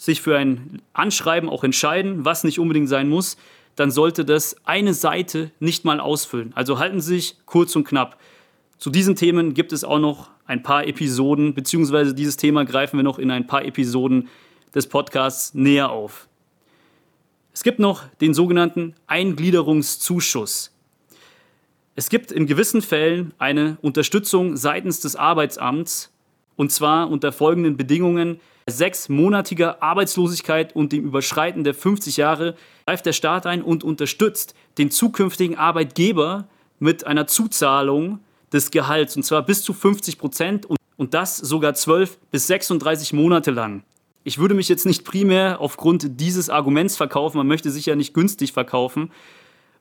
sich 0.00 0.22
für 0.22 0.38
ein 0.38 0.80
Anschreiben 0.94 1.50
auch 1.50 1.62
entscheiden, 1.62 2.24
was 2.24 2.42
nicht 2.42 2.58
unbedingt 2.58 2.88
sein 2.88 3.10
muss, 3.10 3.36
dann 3.76 3.90
sollte 3.90 4.24
das 4.24 4.56
eine 4.64 4.94
Seite 4.94 5.50
nicht 5.60 5.84
mal 5.84 6.00
ausfüllen. 6.00 6.52
Also 6.54 6.78
halten 6.78 7.02
Sie 7.02 7.16
sich 7.16 7.36
kurz 7.44 7.76
und 7.76 7.84
knapp. 7.84 8.18
Zu 8.78 8.88
diesen 8.88 9.14
Themen 9.14 9.52
gibt 9.52 9.74
es 9.74 9.84
auch 9.84 9.98
noch 9.98 10.30
ein 10.46 10.62
paar 10.62 10.86
Episoden, 10.86 11.52
beziehungsweise 11.52 12.14
dieses 12.14 12.38
Thema 12.38 12.64
greifen 12.64 12.96
wir 12.96 13.04
noch 13.04 13.18
in 13.18 13.30
ein 13.30 13.46
paar 13.46 13.62
Episoden 13.62 14.28
des 14.74 14.86
Podcasts 14.86 15.52
näher 15.52 15.90
auf. 15.90 16.28
Es 17.52 17.62
gibt 17.62 17.78
noch 17.78 18.04
den 18.22 18.32
sogenannten 18.32 18.94
Eingliederungszuschuss. 19.06 20.74
Es 21.94 22.08
gibt 22.08 22.32
in 22.32 22.46
gewissen 22.46 22.80
Fällen 22.80 23.34
eine 23.36 23.76
Unterstützung 23.82 24.56
seitens 24.56 25.00
des 25.00 25.14
Arbeitsamts 25.14 26.10
und 26.60 26.70
zwar 26.70 27.10
unter 27.10 27.32
folgenden 27.32 27.78
Bedingungen. 27.78 28.38
Sechsmonatiger 28.66 29.82
Arbeitslosigkeit 29.82 30.76
und 30.76 30.92
dem 30.92 31.06
Überschreiten 31.06 31.64
der 31.64 31.72
50 31.72 32.18
Jahre 32.18 32.54
greift 32.86 33.06
der 33.06 33.14
Staat 33.14 33.46
ein 33.46 33.62
und 33.62 33.82
unterstützt 33.82 34.54
den 34.76 34.90
zukünftigen 34.90 35.56
Arbeitgeber 35.56 36.48
mit 36.78 37.06
einer 37.06 37.26
Zuzahlung 37.26 38.18
des 38.52 38.70
Gehalts 38.70 39.16
und 39.16 39.22
zwar 39.22 39.42
bis 39.42 39.62
zu 39.62 39.72
50 39.72 40.18
Prozent 40.18 40.66
und, 40.66 40.76
und 40.98 41.14
das 41.14 41.38
sogar 41.38 41.72
12 41.72 42.18
bis 42.30 42.46
36 42.48 43.14
Monate 43.14 43.52
lang. 43.52 43.82
Ich 44.22 44.36
würde 44.36 44.54
mich 44.54 44.68
jetzt 44.68 44.84
nicht 44.84 45.06
primär 45.06 45.62
aufgrund 45.62 46.20
dieses 46.20 46.50
Arguments 46.50 46.94
verkaufen, 46.98 47.38
man 47.38 47.46
möchte 47.46 47.70
sich 47.70 47.86
ja 47.86 47.96
nicht 47.96 48.12
günstig 48.12 48.52
verkaufen 48.52 49.12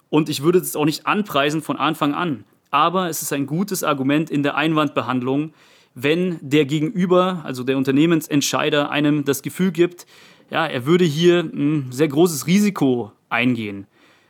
und 0.09 0.29
ich 0.29 0.43
würde 0.43 0.59
es 0.59 0.77
auch 0.77 0.85
nicht 0.85 1.05
anpreisen 1.05 1.61
von 1.61 1.75
Anfang 1.75 2.13
an. 2.13 2.45
Aber 2.71 3.09
es 3.09 3.21
ist 3.21 3.33
ein 3.33 3.47
gutes 3.47 3.83
Argument 3.83 4.29
in 4.29 4.43
der 4.43 4.55
Einwandbehandlung, 4.55 5.53
wenn 5.95 6.37
der 6.41 6.65
Gegenüber, 6.65 7.41
also 7.43 7.63
der 7.63 7.77
Unternehmensentscheider, 7.77 8.89
einem 8.89 9.25
das 9.25 9.41
Gefühl 9.41 9.71
gibt, 9.71 10.05
ja, 10.49 10.65
er 10.65 10.85
würde 10.85 11.05
hier 11.05 11.41
ein 11.41 11.91
sehr 11.91 12.07
großes 12.07 12.47
Risiko 12.47 13.11
eingehen. 13.29 13.85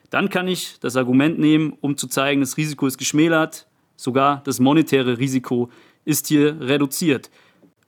Dann 0.09 0.29
kann 0.29 0.47
ich 0.47 0.79
das 0.79 0.95
Argument 0.97 1.39
nehmen, 1.39 1.73
um 1.81 1.95
zu 1.97 2.07
zeigen, 2.07 2.41
das 2.41 2.57
Risiko 2.57 2.87
ist 2.87 2.97
geschmälert, 2.97 3.67
sogar 3.95 4.41
das 4.43 4.59
monetäre 4.59 5.19
Risiko 5.19 5.69
ist 6.05 6.27
hier 6.27 6.59
reduziert. 6.59 7.29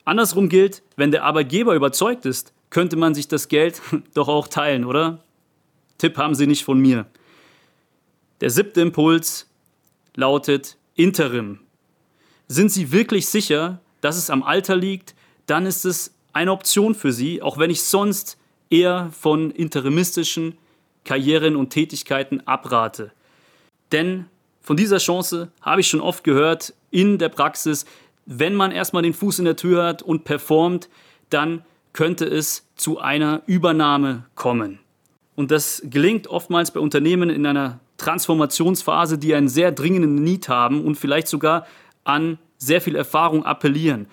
Andersrum 0.05 0.49
gilt, 0.49 0.83
wenn 0.95 1.11
der 1.11 1.23
Arbeitgeber 1.23 1.73
überzeugt 1.75 2.25
ist, 2.25 2.53
könnte 2.69 2.95
man 2.95 3.13
sich 3.13 3.27
das 3.27 3.47
Geld 3.47 3.81
doch 4.13 4.27
auch 4.27 4.47
teilen, 4.47 4.85
oder? 4.85 5.23
Tipp 5.97 6.17
haben 6.17 6.35
Sie 6.35 6.47
nicht 6.47 6.63
von 6.63 6.79
mir. 6.79 7.05
Der 8.39 8.49
siebte 8.49 8.81
Impuls 8.81 9.47
lautet 10.15 10.77
Interim. 10.95 11.59
Sind 12.51 12.69
Sie 12.69 12.91
wirklich 12.91 13.27
sicher, 13.27 13.79
dass 14.01 14.17
es 14.17 14.29
am 14.29 14.43
Alter 14.43 14.75
liegt, 14.75 15.15
dann 15.45 15.65
ist 15.65 15.85
es 15.85 16.13
eine 16.33 16.51
Option 16.51 16.95
für 16.95 17.13
Sie, 17.13 17.41
auch 17.41 17.57
wenn 17.57 17.69
ich 17.69 17.81
sonst 17.81 18.37
eher 18.69 19.09
von 19.17 19.51
interimistischen 19.51 20.57
Karrieren 21.05 21.55
und 21.55 21.69
Tätigkeiten 21.69 22.41
abrate. 22.41 23.13
Denn 23.93 24.25
von 24.59 24.75
dieser 24.75 24.97
Chance 24.97 25.49
habe 25.61 25.79
ich 25.79 25.87
schon 25.87 26.01
oft 26.01 26.25
gehört 26.25 26.73
in 26.89 27.19
der 27.19 27.29
Praxis, 27.29 27.85
wenn 28.25 28.53
man 28.53 28.73
erstmal 28.73 29.03
den 29.03 29.13
Fuß 29.13 29.39
in 29.39 29.45
der 29.45 29.55
Tür 29.55 29.85
hat 29.85 30.01
und 30.01 30.25
performt, 30.25 30.89
dann 31.29 31.63
könnte 31.93 32.25
es 32.25 32.67
zu 32.75 32.99
einer 32.99 33.43
Übernahme 33.45 34.25
kommen. 34.35 34.79
Und 35.37 35.51
das 35.51 35.83
gelingt 35.85 36.27
oftmals 36.27 36.71
bei 36.71 36.81
Unternehmen 36.81 37.29
in 37.29 37.45
einer 37.45 37.79
Transformationsphase, 37.95 39.17
die 39.17 39.35
einen 39.35 39.47
sehr 39.47 39.71
dringenden 39.71 40.15
Need 40.15 40.49
haben 40.49 40.83
und 40.83 40.95
vielleicht 40.95 41.29
sogar 41.29 41.65
an 42.03 42.37
sehr 42.57 42.81
viel 42.81 42.95
Erfahrung 42.95 43.45
appellieren. 43.45 44.07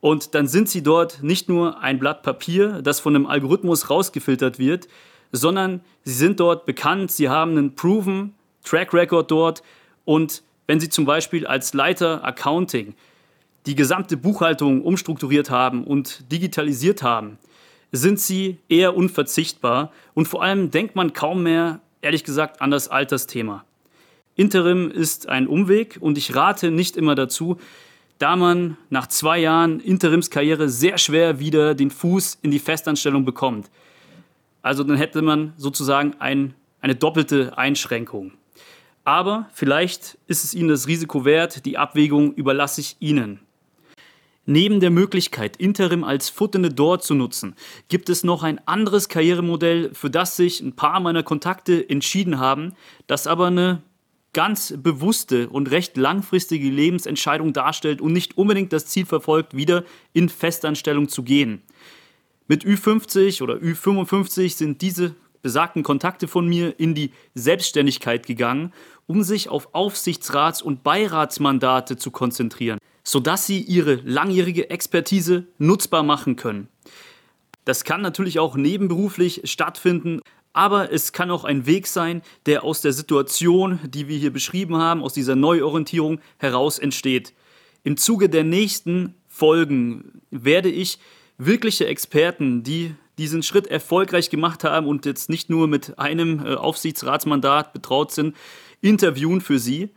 Und 0.00 0.34
dann 0.34 0.46
sind 0.46 0.68
sie 0.68 0.82
dort 0.82 1.22
nicht 1.22 1.48
nur 1.48 1.80
ein 1.80 1.98
Blatt 1.98 2.22
Papier, 2.22 2.80
das 2.82 3.00
von 3.00 3.14
einem 3.14 3.26
Algorithmus 3.26 3.90
rausgefiltert 3.90 4.58
wird, 4.58 4.88
sondern 5.32 5.80
sie 6.04 6.14
sind 6.14 6.40
dort 6.40 6.66
bekannt, 6.66 7.10
sie 7.10 7.28
haben 7.28 7.52
einen 7.52 7.74
proven 7.74 8.34
Track 8.64 8.94
Record 8.94 9.30
dort 9.30 9.62
und 10.04 10.42
wenn 10.66 10.80
sie 10.80 10.88
zum 10.88 11.04
Beispiel 11.04 11.46
als 11.46 11.74
Leiter 11.74 12.24
Accounting 12.24 12.94
die 13.66 13.74
gesamte 13.74 14.16
Buchhaltung 14.16 14.82
umstrukturiert 14.82 15.50
haben 15.50 15.84
und 15.84 16.30
digitalisiert 16.32 17.02
haben, 17.02 17.38
sind 17.92 18.20
sie 18.20 18.58
eher 18.68 18.96
unverzichtbar 18.96 19.92
und 20.14 20.26
vor 20.26 20.42
allem 20.42 20.70
denkt 20.70 20.96
man 20.96 21.12
kaum 21.12 21.42
mehr, 21.42 21.80
ehrlich 22.00 22.24
gesagt, 22.24 22.62
an 22.62 22.70
das 22.70 22.88
Altersthema. 22.88 23.64
Interim 24.40 24.90
ist 24.90 25.28
ein 25.28 25.46
Umweg 25.46 25.98
und 26.00 26.16
ich 26.16 26.34
rate 26.34 26.70
nicht 26.70 26.96
immer 26.96 27.14
dazu, 27.14 27.58
da 28.16 28.36
man 28.36 28.78
nach 28.88 29.06
zwei 29.06 29.38
Jahren 29.38 29.80
Interimskarriere 29.80 30.70
sehr 30.70 30.96
schwer 30.96 31.40
wieder 31.40 31.74
den 31.74 31.90
Fuß 31.90 32.38
in 32.40 32.50
die 32.50 32.58
Festanstellung 32.58 33.26
bekommt. 33.26 33.70
Also 34.62 34.82
dann 34.82 34.96
hätte 34.96 35.20
man 35.20 35.52
sozusagen 35.58 36.14
ein, 36.20 36.54
eine 36.80 36.94
doppelte 36.94 37.58
Einschränkung. 37.58 38.32
Aber 39.04 39.46
vielleicht 39.52 40.16
ist 40.26 40.44
es 40.44 40.54
Ihnen 40.54 40.70
das 40.70 40.86
Risiko 40.86 41.26
wert, 41.26 41.66
die 41.66 41.76
Abwägung 41.76 42.32
überlasse 42.32 42.80
ich 42.80 42.96
Ihnen. 42.98 43.40
Neben 44.46 44.80
der 44.80 44.90
Möglichkeit, 44.90 45.58
Interim 45.58 46.02
als 46.02 46.30
Foot 46.30 46.54
in 46.54 46.64
the 46.64 46.74
Door 46.74 47.00
zu 47.00 47.14
nutzen, 47.14 47.56
gibt 47.88 48.08
es 48.08 48.24
noch 48.24 48.42
ein 48.42 48.58
anderes 48.66 49.10
Karrieremodell, 49.10 49.92
für 49.92 50.08
das 50.08 50.36
sich 50.36 50.62
ein 50.62 50.72
paar 50.72 50.98
meiner 51.00 51.22
Kontakte 51.22 51.86
entschieden 51.90 52.38
haben, 52.38 52.72
das 53.06 53.26
aber 53.26 53.48
eine 53.48 53.82
ganz 54.32 54.74
bewusste 54.76 55.48
und 55.48 55.70
recht 55.70 55.96
langfristige 55.96 56.68
Lebensentscheidung 56.68 57.52
darstellt 57.52 58.00
und 58.00 58.12
nicht 58.12 58.38
unbedingt 58.38 58.72
das 58.72 58.86
Ziel 58.86 59.06
verfolgt, 59.06 59.56
wieder 59.56 59.84
in 60.12 60.28
Festanstellung 60.28 61.08
zu 61.08 61.22
gehen. 61.22 61.62
Mit 62.46 62.64
Ü50 62.64 63.42
oder 63.42 63.54
Ü55 63.54 64.56
sind 64.56 64.82
diese 64.82 65.14
besagten 65.42 65.82
Kontakte 65.82 66.28
von 66.28 66.46
mir 66.48 66.78
in 66.78 66.94
die 66.94 67.12
Selbstständigkeit 67.34 68.26
gegangen, 68.26 68.72
um 69.06 69.22
sich 69.22 69.48
auf 69.48 69.74
Aufsichtsrats- 69.74 70.62
und 70.62 70.82
Beiratsmandate 70.82 71.96
zu 71.96 72.10
konzentrieren 72.10 72.78
sodass 73.04 73.46
sie 73.46 73.60
ihre 73.60 73.94
langjährige 73.94 74.70
Expertise 74.70 75.46
nutzbar 75.58 76.02
machen 76.02 76.36
können. 76.36 76.68
Das 77.64 77.84
kann 77.84 78.02
natürlich 78.02 78.38
auch 78.38 78.56
nebenberuflich 78.56 79.42
stattfinden, 79.44 80.20
aber 80.52 80.92
es 80.92 81.12
kann 81.12 81.30
auch 81.30 81.44
ein 81.44 81.66
Weg 81.66 81.86
sein, 81.86 82.22
der 82.46 82.64
aus 82.64 82.80
der 82.80 82.92
Situation, 82.92 83.78
die 83.84 84.08
wir 84.08 84.18
hier 84.18 84.32
beschrieben 84.32 84.76
haben, 84.76 85.02
aus 85.02 85.14
dieser 85.14 85.36
Neuorientierung 85.36 86.20
heraus 86.38 86.78
entsteht. 86.78 87.32
Im 87.84 87.96
Zuge 87.96 88.28
der 88.28 88.44
nächsten 88.44 89.14
Folgen 89.28 90.22
werde 90.30 90.68
ich 90.68 90.98
wirkliche 91.38 91.86
Experten, 91.86 92.62
die 92.62 92.94
diesen 93.16 93.42
Schritt 93.42 93.66
erfolgreich 93.66 94.30
gemacht 94.30 94.64
haben 94.64 94.86
und 94.86 95.06
jetzt 95.06 95.28
nicht 95.28 95.50
nur 95.50 95.68
mit 95.68 95.98
einem 95.98 96.44
äh, 96.44 96.54
Aufsichtsratsmandat 96.54 97.72
betraut 97.72 98.12
sind, 98.12 98.36
interviewen 98.80 99.40
für 99.40 99.58
Sie. 99.58 99.90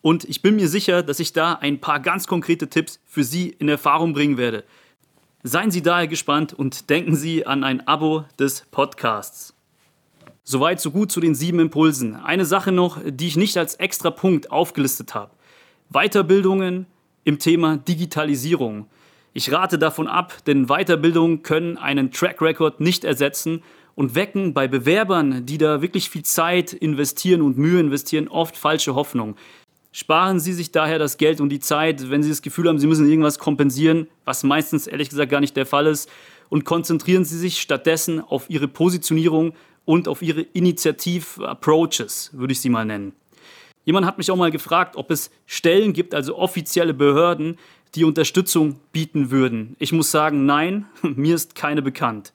Und 0.00 0.24
ich 0.24 0.42
bin 0.42 0.56
mir 0.56 0.68
sicher, 0.68 1.02
dass 1.02 1.20
ich 1.20 1.32
da 1.32 1.54
ein 1.54 1.80
paar 1.80 2.00
ganz 2.00 2.26
konkrete 2.26 2.68
Tipps 2.68 3.00
für 3.04 3.24
Sie 3.24 3.48
in 3.48 3.68
Erfahrung 3.68 4.12
bringen 4.12 4.36
werde. 4.36 4.64
Seien 5.42 5.70
Sie 5.70 5.82
daher 5.82 6.06
gespannt 6.06 6.52
und 6.52 6.88
denken 6.88 7.16
Sie 7.16 7.46
an 7.46 7.64
ein 7.64 7.86
Abo 7.86 8.24
des 8.38 8.64
Podcasts. 8.70 9.54
Soweit 10.44 10.80
so 10.80 10.90
gut 10.90 11.12
zu 11.12 11.20
den 11.20 11.36
sieben 11.36 11.60
Impulsen. 11.60 12.16
Eine 12.16 12.44
Sache 12.44 12.72
noch, 12.72 12.98
die 13.06 13.28
ich 13.28 13.36
nicht 13.36 13.56
als 13.56 13.76
extra 13.76 14.10
Punkt 14.10 14.50
aufgelistet 14.50 15.14
habe. 15.14 15.30
Weiterbildungen 15.88 16.86
im 17.22 17.38
Thema 17.38 17.76
Digitalisierung. 17.76 18.86
Ich 19.34 19.52
rate 19.52 19.78
davon 19.78 20.08
ab, 20.08 20.34
denn 20.46 20.66
Weiterbildungen 20.66 21.44
können 21.44 21.78
einen 21.78 22.10
Track 22.10 22.42
Record 22.42 22.80
nicht 22.80 23.04
ersetzen 23.04 23.62
und 23.94 24.16
wecken 24.16 24.52
bei 24.52 24.66
Bewerbern, 24.66 25.46
die 25.46 25.58
da 25.58 25.80
wirklich 25.80 26.10
viel 26.10 26.24
Zeit 26.24 26.72
investieren 26.72 27.40
und 27.40 27.56
Mühe 27.56 27.78
investieren, 27.78 28.26
oft 28.26 28.56
falsche 28.56 28.96
Hoffnung. 28.96 29.36
Sparen 29.92 30.40
Sie 30.40 30.54
sich 30.54 30.72
daher 30.72 30.98
das 30.98 31.18
Geld 31.18 31.40
und 31.40 31.50
die 31.50 31.60
Zeit, 31.60 32.10
wenn 32.10 32.22
Sie 32.22 32.30
das 32.30 32.42
Gefühl 32.42 32.66
haben, 32.66 32.78
Sie 32.80 32.86
müssen 32.88 33.08
irgendwas 33.08 33.38
kompensieren, 33.38 34.08
was 34.24 34.42
meistens 34.42 34.88
ehrlich 34.88 35.10
gesagt 35.10 35.30
gar 35.30 35.40
nicht 35.40 35.56
der 35.56 35.66
Fall 35.66 35.86
ist, 35.86 36.10
und 36.48 36.64
konzentrieren 36.64 37.24
Sie 37.24 37.38
sich 37.38 37.60
stattdessen 37.60 38.20
auf 38.20 38.50
Ihre 38.50 38.68
Positionierung 38.68 39.54
und 39.84 40.08
auf 40.08 40.22
Ihre 40.22 40.42
Initiativ-Approaches, 40.42 42.30
würde 42.32 42.52
ich 42.52 42.60
sie 42.60 42.68
mal 42.68 42.84
nennen. 42.84 43.12
Jemand 43.84 44.06
hat 44.06 44.18
mich 44.18 44.30
auch 44.30 44.36
mal 44.36 44.50
gefragt, 44.50 44.96
ob 44.96 45.10
es 45.10 45.30
Stellen 45.46 45.92
gibt, 45.92 46.14
also 46.14 46.36
offizielle 46.36 46.94
Behörden, 46.94 47.58
die 47.94 48.04
Unterstützung 48.04 48.78
bieten 48.92 49.30
würden. 49.30 49.76
Ich 49.78 49.92
muss 49.92 50.10
sagen, 50.10 50.46
nein, 50.46 50.86
mir 51.02 51.34
ist 51.34 51.54
keine 51.54 51.82
bekannt. 51.82 52.32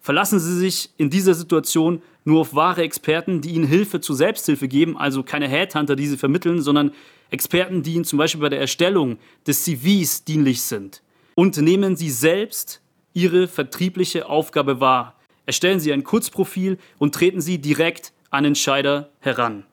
Verlassen 0.00 0.38
Sie 0.38 0.58
sich 0.58 0.90
in 0.98 1.08
dieser 1.08 1.34
Situation 1.34 2.02
nur 2.24 2.42
auf 2.42 2.54
wahre 2.54 2.82
Experten, 2.82 3.40
die 3.40 3.50
ihnen 3.50 3.66
Hilfe 3.66 4.00
zur 4.00 4.16
Selbsthilfe 4.16 4.68
geben, 4.68 4.96
also 4.98 5.22
keine 5.22 5.48
Headhunter, 5.48 5.96
die 5.96 6.06
sie 6.06 6.16
vermitteln, 6.16 6.60
sondern 6.60 6.92
Experten, 7.30 7.82
die 7.82 7.94
ihnen 7.94 8.04
zum 8.04 8.18
Beispiel 8.18 8.40
bei 8.40 8.48
der 8.48 8.60
Erstellung 8.60 9.18
des 9.46 9.64
CVs 9.64 10.24
dienlich 10.24 10.62
sind. 10.62 11.02
Und 11.34 11.56
nehmen 11.56 11.96
Sie 11.96 12.10
selbst 12.10 12.80
Ihre 13.12 13.48
vertriebliche 13.48 14.28
Aufgabe 14.28 14.80
wahr. 14.80 15.14
Erstellen 15.46 15.80
Sie 15.80 15.92
ein 15.92 16.04
Kurzprofil 16.04 16.78
und 16.98 17.14
treten 17.14 17.40
Sie 17.40 17.58
direkt 17.58 18.12
an 18.30 18.44
Entscheider 18.44 19.10
heran. 19.20 19.64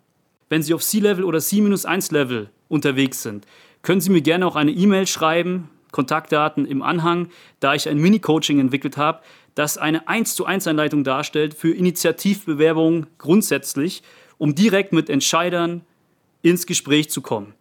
Wenn 0.50 0.64
Sie 0.64 0.74
auf 0.74 0.84
C-Level 0.84 1.24
oder 1.24 1.40
C-1-Level 1.40 2.50
unterwegs 2.68 3.24
sind, 3.24 3.46
können 3.82 4.02
Sie 4.02 4.10
mir 4.10 4.22
gerne 4.22 4.46
auch 4.46 4.56
eine 4.56 4.72
E-Mail 4.72 5.08
schreiben. 5.08 5.70
Kontaktdaten 5.92 6.66
im 6.66 6.82
Anhang, 6.82 7.30
da 7.60 7.74
ich 7.74 7.90
ein 7.90 7.98
Mini-Coaching 7.98 8.60
entwickelt 8.60 8.96
habe, 8.96 9.22
das 9.56 9.78
eine 9.78 10.08
1 10.08 10.36
zu 10.36 10.46
1 10.46 10.68
Einleitung 10.68 11.04
darstellt 11.04 11.54
für 11.54 11.74
Initiativbewerbungen 11.74 13.08
grundsätzlich, 13.18 14.02
um 14.38 14.56
direkt 14.56 14.94
mit 14.94 15.10
Entscheidern 15.10 15.82
ins 16.42 16.66
Gespräch 16.66 17.10
zu 17.10 17.22
kommen. 17.22 17.54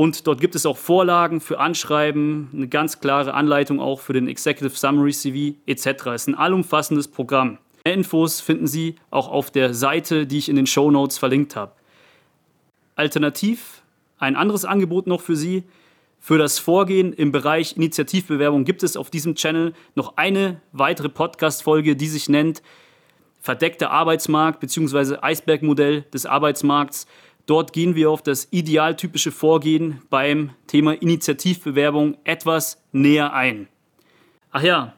Und 0.00 0.26
dort 0.26 0.40
gibt 0.40 0.54
es 0.54 0.64
auch 0.64 0.78
Vorlagen 0.78 1.42
für 1.42 1.60
Anschreiben, 1.60 2.48
eine 2.54 2.68
ganz 2.68 3.00
klare 3.00 3.34
Anleitung 3.34 3.80
auch 3.80 4.00
für 4.00 4.14
den 4.14 4.28
Executive 4.28 4.74
Summary 4.74 5.12
CV 5.12 5.58
etc. 5.66 6.06
Es 6.06 6.22
ist 6.22 6.28
ein 6.28 6.34
allumfassendes 6.36 7.08
Programm. 7.08 7.58
Mehr 7.84 7.92
Infos 7.96 8.40
finden 8.40 8.66
Sie 8.66 8.94
auch 9.10 9.28
auf 9.28 9.50
der 9.50 9.74
Seite, 9.74 10.26
die 10.26 10.38
ich 10.38 10.48
in 10.48 10.56
den 10.56 10.66
Show 10.66 10.90
Notes 10.90 11.18
verlinkt 11.18 11.54
habe. 11.54 11.72
Alternativ 12.96 13.82
ein 14.18 14.36
anderes 14.36 14.64
Angebot 14.64 15.06
noch 15.06 15.20
für 15.20 15.36
Sie. 15.36 15.64
Für 16.18 16.38
das 16.38 16.58
Vorgehen 16.58 17.12
im 17.12 17.30
Bereich 17.30 17.76
Initiativbewerbung 17.76 18.64
gibt 18.64 18.82
es 18.82 18.96
auf 18.96 19.10
diesem 19.10 19.34
Channel 19.34 19.74
noch 19.96 20.16
eine 20.16 20.62
weitere 20.72 21.10
Podcast-Folge, 21.10 21.94
die 21.94 22.08
sich 22.08 22.30
nennt 22.30 22.62
Verdeckter 23.42 23.90
Arbeitsmarkt 23.90 24.60
bzw. 24.60 25.16
Eisbergmodell 25.22 26.02
des 26.02 26.26
Arbeitsmarkts. 26.26 27.06
Dort 27.46 27.72
gehen 27.72 27.94
wir 27.94 28.10
auf 28.10 28.22
das 28.22 28.48
idealtypische 28.50 29.32
Vorgehen 29.32 30.02
beim 30.10 30.50
Thema 30.66 30.92
Initiativbewerbung 30.92 32.16
etwas 32.24 32.82
näher 32.92 33.32
ein. 33.32 33.68
Ach 34.52 34.62
ja, 34.62 34.94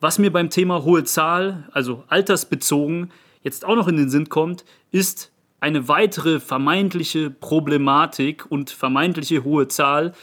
was 0.00 0.18
mir 0.18 0.32
beim 0.32 0.50
Thema 0.50 0.84
hohe 0.84 1.04
Zahl, 1.04 1.68
also 1.72 2.04
altersbezogen, 2.08 3.10
jetzt 3.42 3.64
auch 3.64 3.74
noch 3.74 3.88
in 3.88 3.96
den 3.96 4.10
Sinn 4.10 4.28
kommt, 4.28 4.64
ist 4.92 5.32
eine 5.60 5.88
weitere 5.88 6.38
vermeintliche 6.38 7.30
Problematik 7.30 8.46
und 8.48 8.70
vermeintliche 8.70 9.42
hohe 9.42 9.66
Zahl 9.66 10.14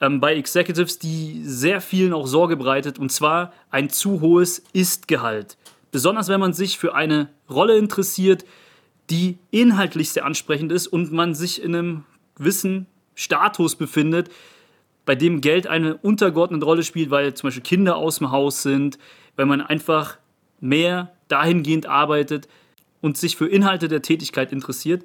ähm, 0.00 0.20
bei 0.20 0.34
Executives, 0.34 0.98
die 0.98 1.40
sehr 1.44 1.80
vielen 1.80 2.12
auch 2.12 2.26
Sorge 2.26 2.56
bereitet, 2.56 2.98
und 2.98 3.12
zwar 3.12 3.52
ein 3.70 3.90
zu 3.90 4.20
hohes 4.20 4.62
Ist-Gehalt. 4.72 5.56
Besonders 5.92 6.28
wenn 6.28 6.40
man 6.40 6.52
sich 6.52 6.78
für 6.78 6.94
eine 6.94 7.28
Rolle 7.48 7.78
interessiert, 7.78 8.44
die 9.10 9.38
inhaltlich 9.50 10.10
sehr 10.10 10.24
ansprechend 10.24 10.72
ist 10.72 10.86
und 10.86 11.12
man 11.12 11.34
sich 11.34 11.62
in 11.62 11.74
einem 11.74 12.04
gewissen 12.36 12.86
Status 13.14 13.76
befindet, 13.76 14.30
bei 15.04 15.14
dem 15.14 15.40
Geld 15.40 15.66
eine 15.66 15.96
untergeordnete 15.96 16.64
Rolle 16.64 16.82
spielt, 16.82 17.10
weil 17.10 17.32
zum 17.34 17.46
Beispiel 17.48 17.62
Kinder 17.62 17.96
aus 17.96 18.18
dem 18.18 18.32
Haus 18.32 18.62
sind, 18.62 18.98
weil 19.36 19.46
man 19.46 19.60
einfach 19.60 20.18
mehr 20.60 21.12
dahingehend 21.28 21.86
arbeitet 21.86 22.48
und 23.00 23.16
sich 23.16 23.36
für 23.36 23.46
Inhalte 23.46 23.88
der 23.88 24.02
Tätigkeit 24.02 24.52
interessiert. 24.52 25.04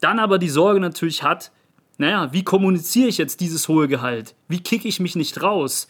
Dann 0.00 0.18
aber 0.18 0.38
die 0.38 0.48
Sorge 0.48 0.80
natürlich 0.80 1.22
hat, 1.22 1.50
naja, 1.98 2.32
wie 2.32 2.44
kommuniziere 2.44 3.08
ich 3.08 3.18
jetzt 3.18 3.40
dieses 3.40 3.68
hohe 3.68 3.88
Gehalt? 3.88 4.34
Wie 4.48 4.60
kicke 4.60 4.88
ich 4.88 5.00
mich 5.00 5.16
nicht 5.16 5.42
raus? 5.42 5.88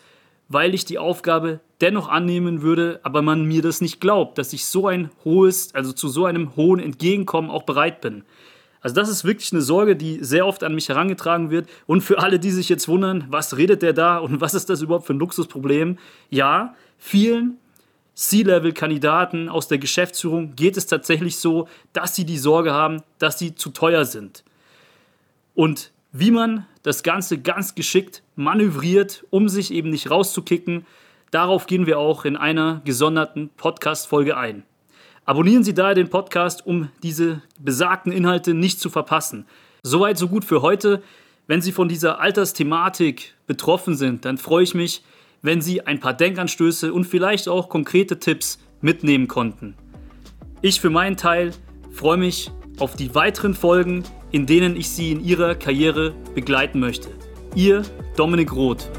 Weil 0.53 0.75
ich 0.75 0.85
die 0.85 0.99
Aufgabe 0.99 1.61
dennoch 1.81 2.09
annehmen 2.09 2.61
würde, 2.61 3.01
aber 3.03 3.23
man 3.23 3.47
mir 3.47 3.63
das 3.63 3.81
nicht 3.81 4.01
glaubt, 4.01 4.37
dass 4.37 4.53
ich 4.53 4.67
so 4.67 4.87
ein 4.87 5.11
hohes, 5.25 5.75
also 5.75 5.93
zu 5.93 6.09
so 6.09 6.27
einem 6.27 6.55
hohen 6.57 6.79
Entgegenkommen 6.79 7.51
auch 7.51 7.63
bereit 7.63 8.03
bin. 8.03 8.23
Also 8.83 8.95
das 8.95 9.09
ist 9.09 9.25
wirklich 9.25 9.51
eine 9.53 9.63
Sorge, 9.63 9.97
die 9.97 10.23
sehr 10.23 10.47
oft 10.47 10.63
an 10.63 10.75
mich 10.75 10.89
herangetragen 10.89 11.51
wird. 11.51 11.69
Und 11.87 12.03
für 12.03 12.19
alle, 12.19 12.39
die 12.39 12.51
sich 12.51 12.69
jetzt 12.69 12.87
wundern, 12.87 13.25
was 13.31 13.57
redet 13.57 13.81
der 13.81 13.95
da 13.95 14.19
und 14.19 14.41
was 14.43 14.53
ist 14.55 14.69
das 14.69 14.83
überhaupt 14.83 15.07
für 15.07 15.15
ein 15.15 15.21
Luxusproblem? 15.21 15.99
Ja, 16.29 16.75
vielen 16.99 17.57
C-Level-Kandidaten 18.15 19.49
aus 19.49 19.69
der 19.69 19.79
Geschäftsführung 19.79 20.55
geht 20.55 20.77
es 20.77 20.87
tatsächlich 20.87 21.37
so, 21.37 21.67
dass 21.93 22.15
sie 22.15 22.27
die 22.27 22.37
Sorge 22.37 22.73
haben, 22.73 23.03
dass 23.19 23.39
sie 23.39 23.55
zu 23.55 23.71
teuer 23.71 24.05
sind. 24.05 24.45
Und 25.55 25.93
wie 26.13 26.31
man 26.31 26.67
das 26.83 27.03
Ganze 27.03 27.39
ganz 27.39 27.75
geschickt 27.75 28.23
manövriert, 28.37 29.25
um 29.31 29.49
sich 29.49 29.73
eben 29.73 29.89
nicht 29.91 30.11
rauszukicken, 30.11 30.87
darauf 31.31 31.67
gehen 31.67 31.87
wir 31.87 31.99
auch 31.99 32.27
in 32.27 32.37
einer 32.37 32.83
gesonderten 32.85 33.49
Podcast-Folge 33.57 34.37
ein. 34.37 34.65
Abonnieren 35.25 35.65
Sie 35.65 35.73
daher 35.73 35.95
den 35.95 36.11
Podcast, 36.11 36.67
um 36.67 36.91
diese 37.03 37.41
besagten 37.59 38.13
Inhalte 38.13 38.53
nicht 38.53 38.79
zu 38.79 38.91
verpassen. 38.91 39.47
Soweit, 39.83 40.19
so 40.19 40.29
gut 40.29 40.45
für 40.45 40.61
heute. 40.61 41.03
Wenn 41.47 41.63
Sie 41.63 41.73
von 41.73 41.89
dieser 41.89 42.21
Altersthematik 42.21 43.35
betroffen 43.47 43.97
sind, 43.97 44.25
dann 44.25 44.37
freue 44.37 44.65
ich 44.65 44.75
mich, 44.75 45.03
wenn 45.41 45.61
Sie 45.61 45.87
ein 45.87 45.99
paar 45.99 46.13
Denkanstöße 46.13 46.93
und 46.93 47.05
vielleicht 47.05 47.49
auch 47.49 47.69
konkrete 47.69 48.19
Tipps 48.19 48.59
mitnehmen 48.81 49.29
konnten. 49.29 49.77
Ich 50.61 50.81
für 50.81 50.91
meinen 50.91 51.17
Teil 51.17 51.53
freue 51.91 52.19
mich 52.19 52.51
auf 52.79 52.97
die 52.97 53.15
weiteren 53.15 53.55
Folgen, 53.55 54.05
in 54.33 54.47
denen 54.47 54.77
ich 54.77 54.89
Sie 54.89 55.13
in 55.13 55.25
Ihrer 55.25 55.55
Karriere 55.55 56.15
begleiten 56.35 56.81
möchte. 56.81 57.11
Ihr 57.55 57.83
Dominik 58.17 58.53
Roth. 58.53 58.91